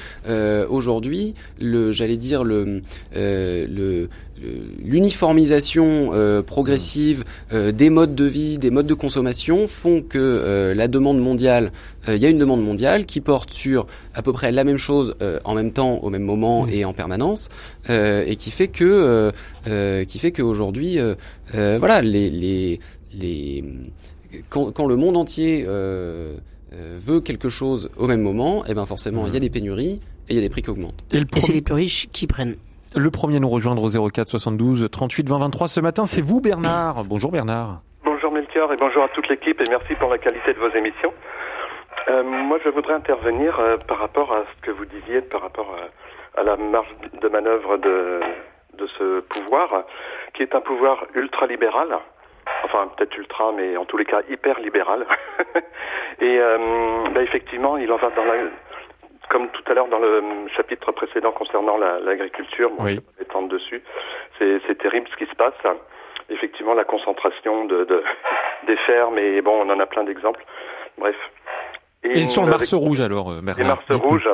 aujourd'hui, 0.69 1.35
le 1.59 1.91
j'allais 1.91 2.17
dire 2.17 2.43
le 2.43 2.81
le 3.13 4.09
l'uniformisation 4.83 6.11
progressive 6.45 7.23
des 7.51 7.89
modes 7.89 8.15
de 8.15 8.25
vie, 8.25 8.57
des 8.57 8.69
modes 8.69 8.87
de 8.87 8.93
consommation 8.93 9.67
font 9.67 10.01
que 10.01 10.17
euh, 10.17 10.73
la 10.73 10.87
demande 10.87 11.19
mondiale, 11.19 11.71
euh, 12.07 12.15
il 12.15 12.21
y 12.21 12.25
a 12.25 12.29
une 12.29 12.37
demande 12.37 12.63
mondiale 12.63 13.05
qui 13.05 13.21
porte 13.21 13.51
sur 13.51 13.87
à 14.13 14.21
peu 14.21 14.33
près 14.33 14.51
la 14.51 14.63
même 14.63 14.77
chose 14.77 15.15
euh, 15.21 15.39
en 15.43 15.55
même 15.55 15.71
temps, 15.71 15.99
au 15.99 16.09
même 16.09 16.23
moment 16.23 16.65
mmh. 16.65 16.69
et 16.71 16.85
en 16.85 16.93
permanence, 16.93 17.49
et 17.89 18.35
qui 18.35 18.51
fait 18.51 18.67
que 18.67 19.31
qui 20.07 20.19
fait 20.19 20.31
qu'aujourd'hui, 20.31 20.99
voilà, 21.53 22.01
les 22.01 22.29
les, 22.29 22.79
les 23.13 23.63
quand, 24.49 24.71
quand, 24.71 24.85
le 24.85 24.95
monde 24.95 25.17
entier 25.17 25.65
veut 25.65 27.21
quelque 27.21 27.49
chose 27.49 27.89
au 27.97 28.07
même 28.07 28.21
moment, 28.21 28.65
et 28.65 28.71
eh 28.71 28.73
ben 28.73 28.85
forcément 28.85 29.25
il 29.25 29.33
y 29.33 29.35
a 29.35 29.39
mmh. 29.39 29.41
des 29.41 29.49
pénuries 29.49 29.99
et 30.29 30.33
il 30.33 30.35
y 30.35 30.39
a 30.39 30.41
des 30.41 30.49
prix 30.49 30.61
qui 30.61 30.69
augmentent. 30.69 31.01
Et, 31.11 31.19
et 31.19 31.41
c'est 31.41 31.53
les 31.53 31.61
plus 31.61 31.75
riches 31.75 32.09
qui 32.11 32.27
prennent. 32.27 32.55
Le 32.97 33.11
premier 33.11 33.37
à 33.37 33.39
nous 33.39 33.49
rejoindre 33.49 33.83
au 33.83 34.09
04 34.09 34.27
72 34.27 34.89
38 34.91 35.29
20 35.29 35.39
23 35.39 35.67
ce 35.67 35.79
matin, 35.81 36.05
c'est 36.05 36.21
vous 36.21 36.41
Bernard. 36.41 37.03
Bonjour 37.05 37.31
Bernard 37.31 37.81
et 38.71 38.75
bonjour 38.75 39.03
à 39.03 39.07
toute 39.09 39.29
l'équipe 39.29 39.61
et 39.61 39.69
merci 39.69 39.93
pour 39.95 40.09
la 40.09 40.17
qualité 40.17 40.51
de 40.51 40.57
vos 40.57 40.69
émissions. 40.69 41.13
Euh, 42.09 42.23
moi, 42.23 42.57
je 42.65 42.69
voudrais 42.69 42.95
intervenir 42.95 43.59
euh, 43.59 43.75
par 43.87 43.99
rapport 43.99 44.33
à 44.33 44.43
ce 44.45 44.65
que 44.65 44.71
vous 44.71 44.85
disiez, 44.85 45.21
par 45.21 45.41
rapport 45.41 45.75
à, 46.35 46.43
la 46.43 46.57
marge 46.57 46.87
de 47.21 47.27
manœuvre 47.29 47.77
de, 47.77 48.19
de 48.73 48.87
ce 48.97 49.19
pouvoir, 49.21 49.83
qui 50.33 50.41
est 50.41 50.55
un 50.55 50.61
pouvoir 50.61 51.05
ultra-libéral, 51.13 51.99
enfin 52.63 52.89
peut-être 52.97 53.15
ultra, 53.15 53.51
mais 53.55 53.77
en 53.77 53.85
tous 53.85 53.97
les 53.97 54.05
cas 54.05 54.21
hyper 54.27 54.59
libéral. 54.59 55.05
et 56.19 56.39
euh, 56.39 56.57
bah, 57.13 57.21
effectivement, 57.21 57.77
il 57.77 57.91
en 57.91 57.97
va 57.97 58.09
dans 58.09 58.25
la, 58.25 58.33
comme 59.29 59.49
tout 59.49 59.63
à 59.67 59.73
l'heure 59.73 59.87
dans 59.87 59.99
le 59.99 60.23
chapitre 60.55 60.91
précédent 60.91 61.31
concernant 61.31 61.77
l'agriculture, 61.77 62.71
moi 62.77 62.89
je 62.89 62.95
vais 62.95 63.01
m'étendre 63.19 63.49
dessus, 63.49 63.81
c'est 64.39 64.77
terrible 64.77 65.07
ce 65.11 65.17
qui 65.17 65.29
se 65.29 65.35
passe 65.35 65.53
effectivement 66.29 66.73
la 66.73 66.83
concentration 66.83 67.65
de, 67.65 67.85
de, 67.85 68.03
des 68.67 68.77
fermes 68.77 69.17
et 69.17 69.41
bon, 69.41 69.61
on 69.61 69.69
en 69.69 69.79
a 69.79 69.85
plein 69.85 70.03
d'exemples. 70.03 70.43
Bref. 70.97 71.15
Et, 72.03 72.25
sur 72.25 72.43
le 72.43 72.49
Mars 72.49 72.73
rouge 72.73 73.01
alors, 73.01 73.31
euh, 73.31 73.41
Les 73.57 73.63
Mars 73.63 73.83
rouges. 73.91 74.29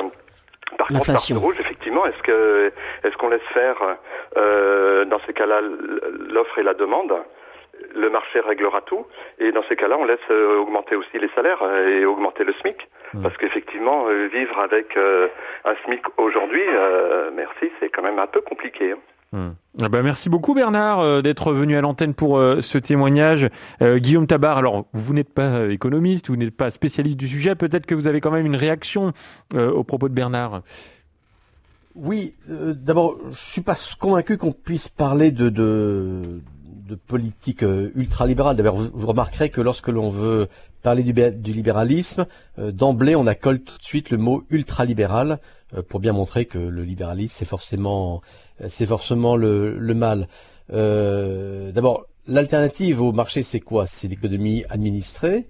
Par 0.78 0.88
contre, 0.88 1.10
Mars 1.10 1.32
rouge, 1.32 1.60
effectivement, 1.60 2.04
est-ce 2.06 2.22
que 2.22 2.72
est-ce 3.04 3.16
qu'on 3.16 3.28
laisse 3.28 3.46
faire 3.52 3.76
euh, 4.36 5.04
dans 5.04 5.20
ces 5.26 5.32
cas-là 5.32 5.60
l'offre 5.60 6.58
et 6.58 6.62
la 6.62 6.74
demande? 6.74 7.14
Le 7.94 8.08
marché 8.08 8.40
réglera 8.40 8.80
tout. 8.82 9.06
Et 9.38 9.52
dans 9.52 9.62
ces 9.68 9.76
cas-là, 9.76 9.96
on 9.98 10.04
laisse 10.04 10.18
euh, 10.30 10.58
augmenter 10.58 10.96
aussi 10.96 11.18
les 11.18 11.28
salaires 11.34 11.62
et 11.86 12.04
augmenter 12.04 12.44
le 12.44 12.52
SMIC. 12.54 12.76
Parce 13.22 13.36
qu'effectivement, 13.36 14.06
euh, 14.08 14.26
vivre 14.26 14.58
avec 14.58 14.96
un 14.96 15.74
SMIC 15.84 16.02
aujourd'hui, 16.18 16.62
merci, 17.34 17.70
c'est 17.80 17.88
quand 17.90 18.02
même 18.02 18.18
un 18.18 18.26
peu 18.26 18.40
compliqué. 18.40 18.92
Hein. 18.92 18.98
Hmm. 19.34 19.54
Ah 19.82 19.88
bah 19.88 20.00
merci 20.02 20.28
beaucoup 20.28 20.54
Bernard 20.54 21.00
euh, 21.00 21.20
d'être 21.20 21.52
venu 21.52 21.76
à 21.76 21.80
l'antenne 21.80 22.14
pour 22.14 22.38
euh, 22.38 22.60
ce 22.60 22.78
témoignage. 22.78 23.48
Euh, 23.82 23.98
Guillaume 23.98 24.28
Tabar, 24.28 24.58
alors 24.58 24.84
vous 24.92 25.12
n'êtes 25.12 25.34
pas 25.34 25.66
économiste, 25.72 26.28
vous 26.28 26.36
n'êtes 26.36 26.56
pas 26.56 26.70
spécialiste 26.70 27.16
du 27.16 27.26
sujet, 27.26 27.56
peut-être 27.56 27.84
que 27.84 27.96
vous 27.96 28.06
avez 28.06 28.20
quand 28.20 28.30
même 28.30 28.46
une 28.46 28.54
réaction 28.54 29.12
au 29.56 29.82
propos 29.82 30.08
de 30.08 30.14
Bernard. 30.14 30.62
Oui, 31.96 32.34
d'abord, 32.48 33.18
je 33.30 33.36
suis 33.36 33.62
pas 33.62 33.74
convaincu 34.00 34.38
qu'on 34.38 34.52
puisse 34.52 34.88
parler 34.88 35.32
de, 35.32 35.48
de, 35.48 36.40
de 36.88 36.94
politique 36.94 37.62
ultralibérale. 37.62 38.56
D'abord, 38.56 38.76
vous, 38.76 38.90
vous, 38.92 39.06
remarquerez 39.06 39.50
que 39.50 39.60
lorsque 39.60 39.88
l'on 39.88 40.10
veut 40.10 40.48
parler 40.84 41.02
du, 41.02 41.52
libéralisme, 41.52 42.26
d'emblée, 42.58 43.16
on 43.16 43.26
accole 43.26 43.58
tout 43.58 43.76
de 43.76 43.82
suite 43.82 44.10
le 44.10 44.18
mot 44.18 44.44
ultralibéral 44.50 45.40
pour 45.88 45.98
bien 45.98 46.12
montrer 46.12 46.44
que 46.44 46.58
le 46.58 46.84
libéralisme, 46.84 47.34
c'est 47.36 47.44
forcément 47.44 48.22
c'est 48.68 48.86
forcément 48.86 49.36
le, 49.36 49.94
mal. 49.94 50.28
Euh, 50.72 51.72
D'abord, 51.72 52.06
l'alternative 52.28 53.02
au 53.02 53.12
marché, 53.12 53.42
c'est 53.42 53.60
quoi? 53.60 53.86
C'est 53.86 54.08
l'économie 54.08 54.64
administrée. 54.68 55.46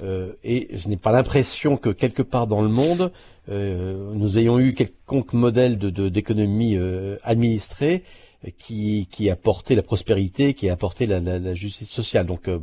Euh, 0.00 0.32
et 0.44 0.68
je 0.76 0.88
n'ai 0.88 0.96
pas 0.96 1.10
l'impression 1.10 1.76
que 1.76 1.90
quelque 1.90 2.22
part 2.22 2.46
dans 2.46 2.62
le 2.62 2.68
monde, 2.68 3.10
euh, 3.48 4.12
nous 4.14 4.38
ayons 4.38 4.60
eu 4.60 4.74
quelconque 4.74 5.32
modèle 5.32 5.76
de 5.76 6.08
d'économie 6.08 6.76
euh, 6.76 7.16
administrée 7.24 8.04
qui, 8.56 9.08
qui 9.10 9.30
a 9.30 9.34
apporté 9.34 9.74
la 9.74 9.82
prospérité, 9.82 10.54
qui 10.54 10.68
a 10.68 10.72
apporté 10.72 11.06
la, 11.06 11.20
la, 11.20 11.38
la 11.38 11.54
justice 11.54 11.90
sociale. 11.90 12.26
Donc 12.26 12.48
euh, 12.48 12.58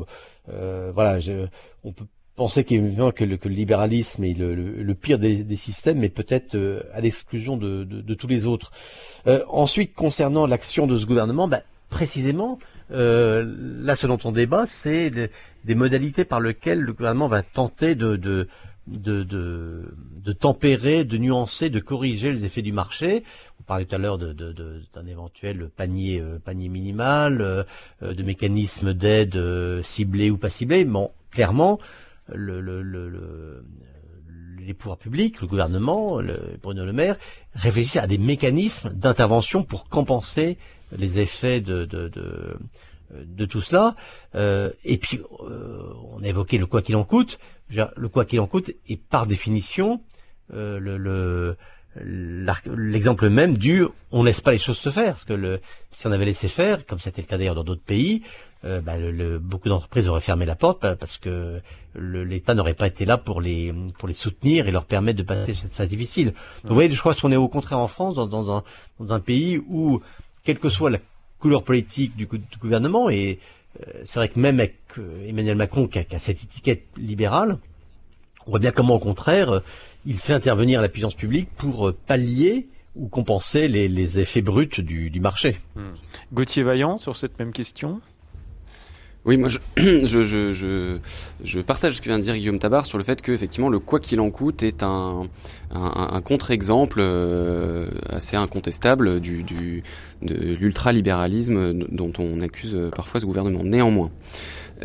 euh, 0.50 0.92
voilà, 0.94 1.20
je, 1.20 1.48
on 1.84 1.92
peut 1.92 2.06
penser 2.36 2.64
que 2.64 2.76
le, 2.76 3.12
que 3.12 3.24
le 3.24 3.56
libéralisme 3.56 4.24
est 4.24 4.38
le, 4.38 4.56
le, 4.56 4.96
pire 4.96 5.20
des, 5.20 5.44
des, 5.44 5.56
systèmes, 5.56 6.00
mais 6.00 6.10
peut-être 6.10 6.56
euh, 6.56 6.84
à 6.94 7.02
l'exclusion 7.02 7.58
de, 7.58 7.84
de, 7.84 8.02
de, 8.02 8.14
tous 8.14 8.28
les 8.28 8.46
autres. 8.46 8.72
Euh, 9.28 9.44
ensuite, 9.50 9.94
concernant 9.94 10.46
l'action 10.46 10.86
de 10.88 10.98
ce 10.98 11.06
gouvernement, 11.06 11.48
ben, 11.48 11.62
précisément, 11.90 12.60
euh, 12.92 13.46
là, 13.84 13.96
ce 13.96 14.06
dont 14.08 14.20
on 14.26 14.32
débat, 14.32 14.66
c'est 14.66 15.12
des 15.64 15.76
modalités 15.76 16.26
par 16.26 16.40
lesquelles 16.40 16.82
le 16.82 16.94
gouvernement 16.94 17.28
va 17.28 17.42
tenter 17.42 17.96
de, 17.96 18.16
de, 18.18 18.48
de, 18.88 19.24
de, 19.24 20.34
tempérer, 20.34 21.04
de 21.04 21.18
nuancer, 21.18 21.70
de 21.70 21.80
corriger 21.80 22.32
les 22.32 22.46
effets 22.46 22.62
du 22.62 22.72
marché. 22.72 23.24
On 23.60 23.64
parlait 23.64 23.86
tout 23.86 23.96
à 23.96 23.98
l'heure 23.98 24.18
d'un 24.18 24.34
de, 24.34 24.52
de, 24.52 25.10
éventuel 25.10 25.70
panier, 25.76 26.20
euh, 26.20 26.40
panier 26.40 26.70
minimal, 26.70 27.42
euh, 27.42 27.64
de 28.02 28.24
mécanismes 28.24 28.94
d'aide 28.94 29.40
ciblés 29.82 30.30
ou 30.30 30.38
pas 30.38 30.50
ciblés. 30.50 30.86
Bon, 30.86 31.12
clairement, 31.32 31.80
le, 32.28 32.62
le, 32.62 32.82
le, 32.82 33.64
les 34.66 34.74
pouvoirs 34.74 34.98
publics, 34.98 35.42
le 35.42 35.48
gouvernement, 35.48 36.20
le, 36.20 36.40
Bruno 36.62 36.86
Le 36.86 36.94
Maire, 36.94 37.18
réfléchissent 37.54 37.98
à 37.98 38.08
des 38.08 38.18
mécanismes 38.18 38.90
d'intervention 38.90 39.64
pour 39.64 39.88
compenser 39.88 40.58
les 40.98 41.20
effets 41.20 41.62
de, 41.62 41.86
de, 41.86 42.10
de, 42.10 42.58
de 43.12 43.46
tout 43.46 43.62
cela. 43.62 43.96
Euh, 44.36 44.72
et 44.84 44.98
puis, 44.98 45.20
euh, 45.42 45.94
on 46.12 46.24
a 46.24 46.28
évoqué 46.28 46.58
le 46.58 46.66
quoi 46.66 46.82
qu'il 46.82 46.96
en 46.96 47.04
coûte. 47.04 47.40
Le 47.70 48.08
quoi 48.10 48.26
qu'il 48.26 48.40
en 48.40 48.48
coûte 48.48 48.72
est 48.88 49.02
par 49.02 49.26
définition 49.26 50.02
euh, 50.54 50.80
le, 50.80 51.58
l'exemple 52.76 53.30
même 53.30 53.58
du 53.58 53.86
on 54.12 54.22
laisse 54.24 54.42
pas 54.42 54.52
les 54.52 54.58
choses 54.58 54.78
se 54.78 54.90
faire 54.90 55.14
parce 55.14 55.24
que 55.26 55.34
le, 55.34 55.60
si 55.92 56.06
on 56.06 56.12
avait 56.12 56.26
laissé 56.26 56.48
faire 56.48 56.86
comme 56.86 57.00
c'était 57.00 57.22
le 57.22 57.28
cas 57.28 57.38
d'ailleurs 57.38 57.56
dans 57.56 57.64
d'autres 57.64 57.84
pays 57.84 58.22
euh, 58.66 58.82
bah, 58.82 58.98
le, 58.98 59.40
beaucoup 59.40 59.70
d'entreprises 59.70 60.08
auraient 60.08 60.22
fermé 60.22 60.46
la 60.46 60.56
porte 60.56 60.82
bah, 60.82 60.96
parce 60.96 61.18
que 61.18 61.62
l'État 61.96 62.54
n'aurait 62.54 62.74
pas 62.74 62.88
été 62.88 63.06
là 63.06 63.18
pour 63.18 63.42
les 63.42 63.74
pour 63.98 64.08
les 64.08 64.14
soutenir 64.14 64.68
et 64.68 64.72
leur 64.72 64.86
permettre 64.86 65.18
de 65.20 65.24
passer 65.24 65.54
cette 65.54 65.74
phase 65.74 65.90
difficile. 65.90 66.28
Donc, 66.28 66.36
vous 66.66 66.74
voyez, 66.74 66.90
je 66.90 67.00
crois 67.00 67.14
qu'on 67.14 67.32
est 67.32 67.38
au 67.38 67.48
contraire 67.48 67.80
en 67.80 67.88
France 67.88 68.16
dans, 68.16 68.28
dans, 68.28 68.58
un, 68.58 68.64
dans 69.00 69.14
un 69.14 69.20
pays 69.20 69.58
où 69.70 70.02
quelle 70.44 70.60
que 70.60 70.70
soit 70.70 70.90
la 70.90 71.00
couleur 71.40 71.64
politique 71.64 72.16
du, 72.18 72.26
du 72.26 72.58
gouvernement 72.60 73.10
et 73.10 73.40
c'est 74.04 74.20
vrai 74.20 74.30
que 74.30 74.40
même 74.40 74.60
avec 74.60 74.78
euh, 74.98 75.28
Emmanuel 75.28 75.58
Macron 75.58 75.88
qui 75.88 76.00
a, 76.00 76.20
cette 76.20 76.44
étiquette 76.44 76.84
libérale, 76.98 77.58
on 78.48 78.52
voit 78.52 78.60
bien 78.60 78.72
comment 78.72 78.96
au 78.96 79.00
contraire 79.00 79.62
il 80.06 80.18
fait 80.18 80.34
intervenir 80.34 80.82
la 80.82 80.90
puissance 80.90 81.16
publique 81.16 81.50
pour 81.58 81.94
pallier 82.08 82.68
ou 82.96 83.08
compenser 83.08 83.68
les, 83.68 84.20
effets 84.20 84.42
bruts 84.42 84.70
du, 84.78 85.10
du 85.10 85.20
marché. 85.20 85.58
Hmm. 85.76 85.94
Gauthier 86.32 86.64
Vaillant 86.64 86.98
sur 86.98 87.16
cette 87.16 87.38
même 87.40 87.52
question? 87.52 88.00
Oui, 89.26 89.38
moi 89.38 89.50
je, 89.78 90.06
je, 90.06 90.54
je, 90.54 90.98
je, 91.44 91.60
partage 91.60 91.96
ce 91.96 92.02
que 92.02 92.10
vient 92.10 92.20
de 92.20 92.24
dire 92.24 92.36
Guillaume 92.36 92.60
Tabar 92.60 92.86
sur 92.86 92.98
le 92.98 93.04
fait 93.04 93.22
que 93.22 93.32
effectivement 93.32 93.70
le 93.70 93.80
quoi 93.80 94.00
qu'il 94.00 94.20
en 94.20 94.30
coûte 94.30 94.62
est 94.62 94.84
un, 94.84 95.28
un, 95.72 96.08
un 96.14 96.22
contre-exemple 96.22 97.00
euh, 97.02 97.86
assez 98.08 98.38
incontestable 98.38 99.20
du, 99.20 99.44
du, 99.44 99.84
de 100.22 100.36
l'ultralibéralisme 100.36 101.74
dont 101.74 102.14
on 102.20 102.42
accuse 102.42 102.78
parfois 102.96 103.20
ce 103.20 103.26
gouvernement. 103.26 103.64
Néanmoins, 103.64 104.12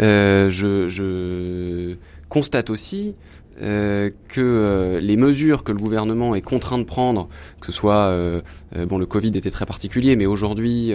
euh, 0.01 0.51
je, 0.51 0.89
je 0.89 1.97
constate 2.31 2.71
aussi 2.71 3.15
euh, 3.63 4.09
que 4.29 4.41
euh, 4.41 5.01
les 5.01 5.19
mesures 5.19 5.65
que 5.65 5.73
le 5.73 5.79
gouvernement 5.79 6.35
est 6.35 6.41
contraint 6.41 6.79
de 6.79 6.85
prendre, 6.85 7.29
que 7.61 7.67
ce 7.67 7.73
soit 7.73 8.07
euh, 8.07 8.41
bon 8.89 8.97
le 8.97 9.05
Covid 9.05 9.33
était 9.37 9.51
très 9.51 9.67
particulier, 9.67 10.17
mais 10.17 10.25
aujourd'hui 10.25 10.95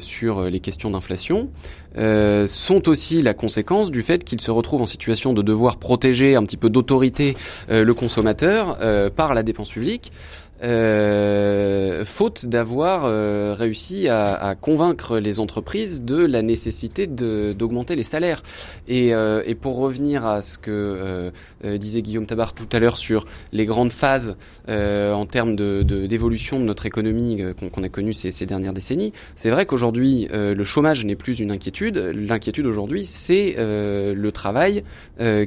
sur 0.00 0.42
les 0.42 0.60
questions 0.60 0.90
d'inflation, 0.90 1.48
sont 1.96 2.88
aussi 2.88 3.22
la 3.22 3.32
conséquence 3.32 3.90
du 3.90 4.02
fait 4.02 4.24
qu'il 4.24 4.40
se 4.40 4.50
retrouve 4.50 4.82
en 4.82 4.86
situation 4.86 5.32
de 5.32 5.40
devoir 5.40 5.76
protéger 5.76 6.34
un 6.34 6.44
petit 6.44 6.56
peu 6.56 6.68
d'autorité 6.68 7.34
le 7.70 7.92
consommateur 7.92 8.76
par 9.14 9.32
la 9.32 9.42
dépense 9.44 9.70
publique. 9.70 10.10
Euh, 10.64 12.06
faute 12.06 12.46
d'avoir 12.46 13.02
euh, 13.04 13.54
réussi 13.58 14.08
à, 14.08 14.32
à, 14.34 14.54
convaincre 14.54 15.18
les 15.18 15.38
entreprises 15.38 16.02
de 16.02 16.24
la 16.24 16.40
nécessité 16.40 17.06
d'augmenter 17.06 17.96
les 17.96 18.02
salaires. 18.02 18.42
Et, 18.88 19.14
euh, 19.14 19.42
et, 19.44 19.54
pour 19.54 19.76
revenir 19.76 20.24
à 20.24 20.40
ce 20.40 20.56
que 20.58 21.32
disait 21.64 22.02
Guillaume 22.02 22.26
Tabar 22.26 22.54
tout 22.54 22.68
à 22.72 22.78
l'heure 22.78 22.96
sur 22.96 23.26
les 23.52 23.66
grandes 23.66 23.92
phases 23.92 24.36
en 24.68 25.26
termes 25.26 25.54
d'évolution 25.56 26.56
de, 26.56 26.62
de, 26.62 26.66
notre 26.66 26.86
économie 26.86 27.42
qu'on 27.72 27.82
a 27.82 27.88
connu 27.88 28.12
ces, 28.12 28.30
ces, 28.30 28.46
dernières 28.46 28.72
décennies, 28.72 29.12
c'est 29.36 29.50
vrai 29.50 29.66
qu'aujourd'hui 29.66 30.28
le 30.32 30.64
chômage 30.64 31.04
n'est 31.04 31.16
plus 31.16 31.40
une 31.40 31.50
inquiétude. 31.50 31.96
L'inquiétude 31.96 32.66
aujourd'hui, 32.66 33.04
c'est 33.04 33.54
le 33.58 34.30
travail 34.32 34.84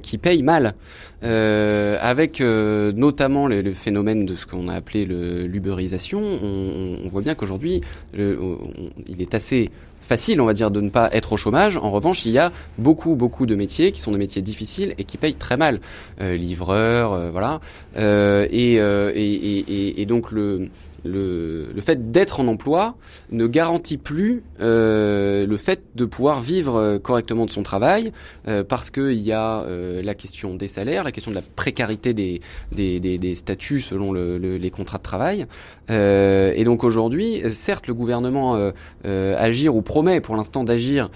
qui 0.01 0.17
paye 0.17 0.43
mal, 0.43 0.75
avec 1.21 2.39
notamment 2.41 3.47
le, 3.47 3.62
le 3.62 3.74
phénomène 3.74 4.25
de 4.25 4.36
ce 4.36 4.45
qu'on 4.45 4.67
a 4.67 4.74
appelé 4.74 5.07
l'uberisation, 5.08 6.22
on, 6.22 7.00
on, 7.04 7.08
voit 7.08 7.22
bien 7.22 7.36
qu'aujourd'hui, 7.36 7.82
il 8.14 9.22
est 9.22 9.34
assez 9.34 9.72
facile, 10.08 10.42
on 10.42 10.46
va 10.46 10.54
dire, 10.54 10.72
de 10.72 10.82
ne 10.82 10.90
pas 10.90 11.10
être 11.12 11.34
au 11.34 11.38
chômage. 11.38 11.78
En 11.78 11.92
revanche, 11.92 12.26
il 12.26 12.32
y 12.32 12.40
a 12.40 12.52
beaucoup, 12.78 13.16
beaucoup 13.16 13.46
de 13.46 13.56
métiers 13.56 13.92
qui 13.92 14.00
sont 14.00 14.12
des 14.12 14.18
métiers 14.18 14.42
difficiles 14.42 14.96
et 14.98 15.04
qui 15.04 15.18
payent 15.18 15.36
très 15.36 15.58
mal. 15.58 15.80
Euh, 16.22 16.36
livreur, 16.36 17.14
euh, 17.14 17.30
voilà. 17.30 17.60
Euh, 17.98 18.48
et, 18.50 20.06
donc 20.06 20.32
le 20.32 20.70
le, 21.04 21.72
le 21.74 21.82
fait 21.82 22.12
d'être 22.12 22.39
en 22.39 22.48
emploi 22.48 22.96
ne 23.32 23.48
garantit 23.48 23.98
plus 23.98 24.44
euh, 24.60 25.46
le 25.46 25.58
fait 25.58 25.82
de 25.96 26.06
pouvoir 26.06 26.42
vivre 26.42 26.75
euh, 26.75 27.00
correctement 27.00 27.46
de 27.46 27.51
son 27.51 27.63
travail 27.63 28.12
euh, 28.48 28.63
parce 28.63 28.92
qu'il 28.92 29.13
y 29.13 29.32
a 29.32 29.62
euh, 29.62 30.01
la 30.01 30.13
question 30.13 30.56
des 30.56 30.68
salaires, 30.68 31.04
la 31.04 31.12
question 31.12 31.32
de 31.32 31.36
la 31.36 31.42
précarité 31.42 32.13
des, 32.13 32.42
des, 32.72 33.00
des, 33.00 33.36
statuts 33.36 33.82
selon 33.82 34.12
le, 34.12 34.38
le, 34.38 34.58
les 34.58 34.72
contrats 34.72 34.98
de 34.98 35.04
travail. 35.04 35.46
Et 35.89 36.63
donc 36.66 36.84
aujourd'hui, 36.84 37.42
certes, 37.50 37.88
le 37.88 37.94
gouvernement 37.94 38.72
agir 39.04 39.75
ou 39.75 39.82
promet 39.82 40.20
pour 40.20 40.36
l'instant 40.36 40.63
d'agir 40.63 41.10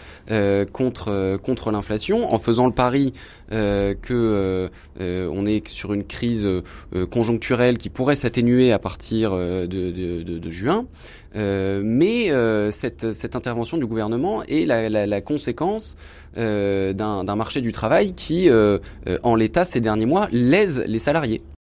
contre 0.72 1.38
contre 1.38 1.72
l'inflation 1.72 2.34
en 2.34 2.40
faisant 2.40 2.68
le 2.68 2.72
pari 2.72 3.14
que 3.50 4.70
on 5.00 5.46
est 5.46 5.68
sur 5.68 5.94
une 5.94 6.06
crise 6.06 6.48
conjoncturelle 7.10 7.78
qui 7.78 7.90
pourrait 7.90 8.16
s'atténuer 8.16 8.72
à 8.72 8.80
partir 8.80 9.32
de 9.32 9.71
de, 9.72 10.50
juin. 10.50 10.86
Euh, 11.36 11.82
mais 11.84 12.32
euh, 12.32 12.72
cette, 12.72 13.36
intervention 13.36 13.78
du 13.78 13.86
gouvernement 13.86 14.44
est 14.44 14.66
la, 14.66 14.90
la, 14.90 15.22
conséquence 15.22 15.96
euh, 16.38 16.94
d'un 16.94 17.36
marché 17.36 17.62
du 17.62 17.72
travail 17.72 18.14
qui, 18.14 18.50
en 19.24 19.36
l'état 19.36 19.66
ces 19.66 19.82
derniers 19.82 20.06
mois, 20.06 20.28
lèse 20.32 20.84
les 20.86 21.00
salariés. 21.00 21.42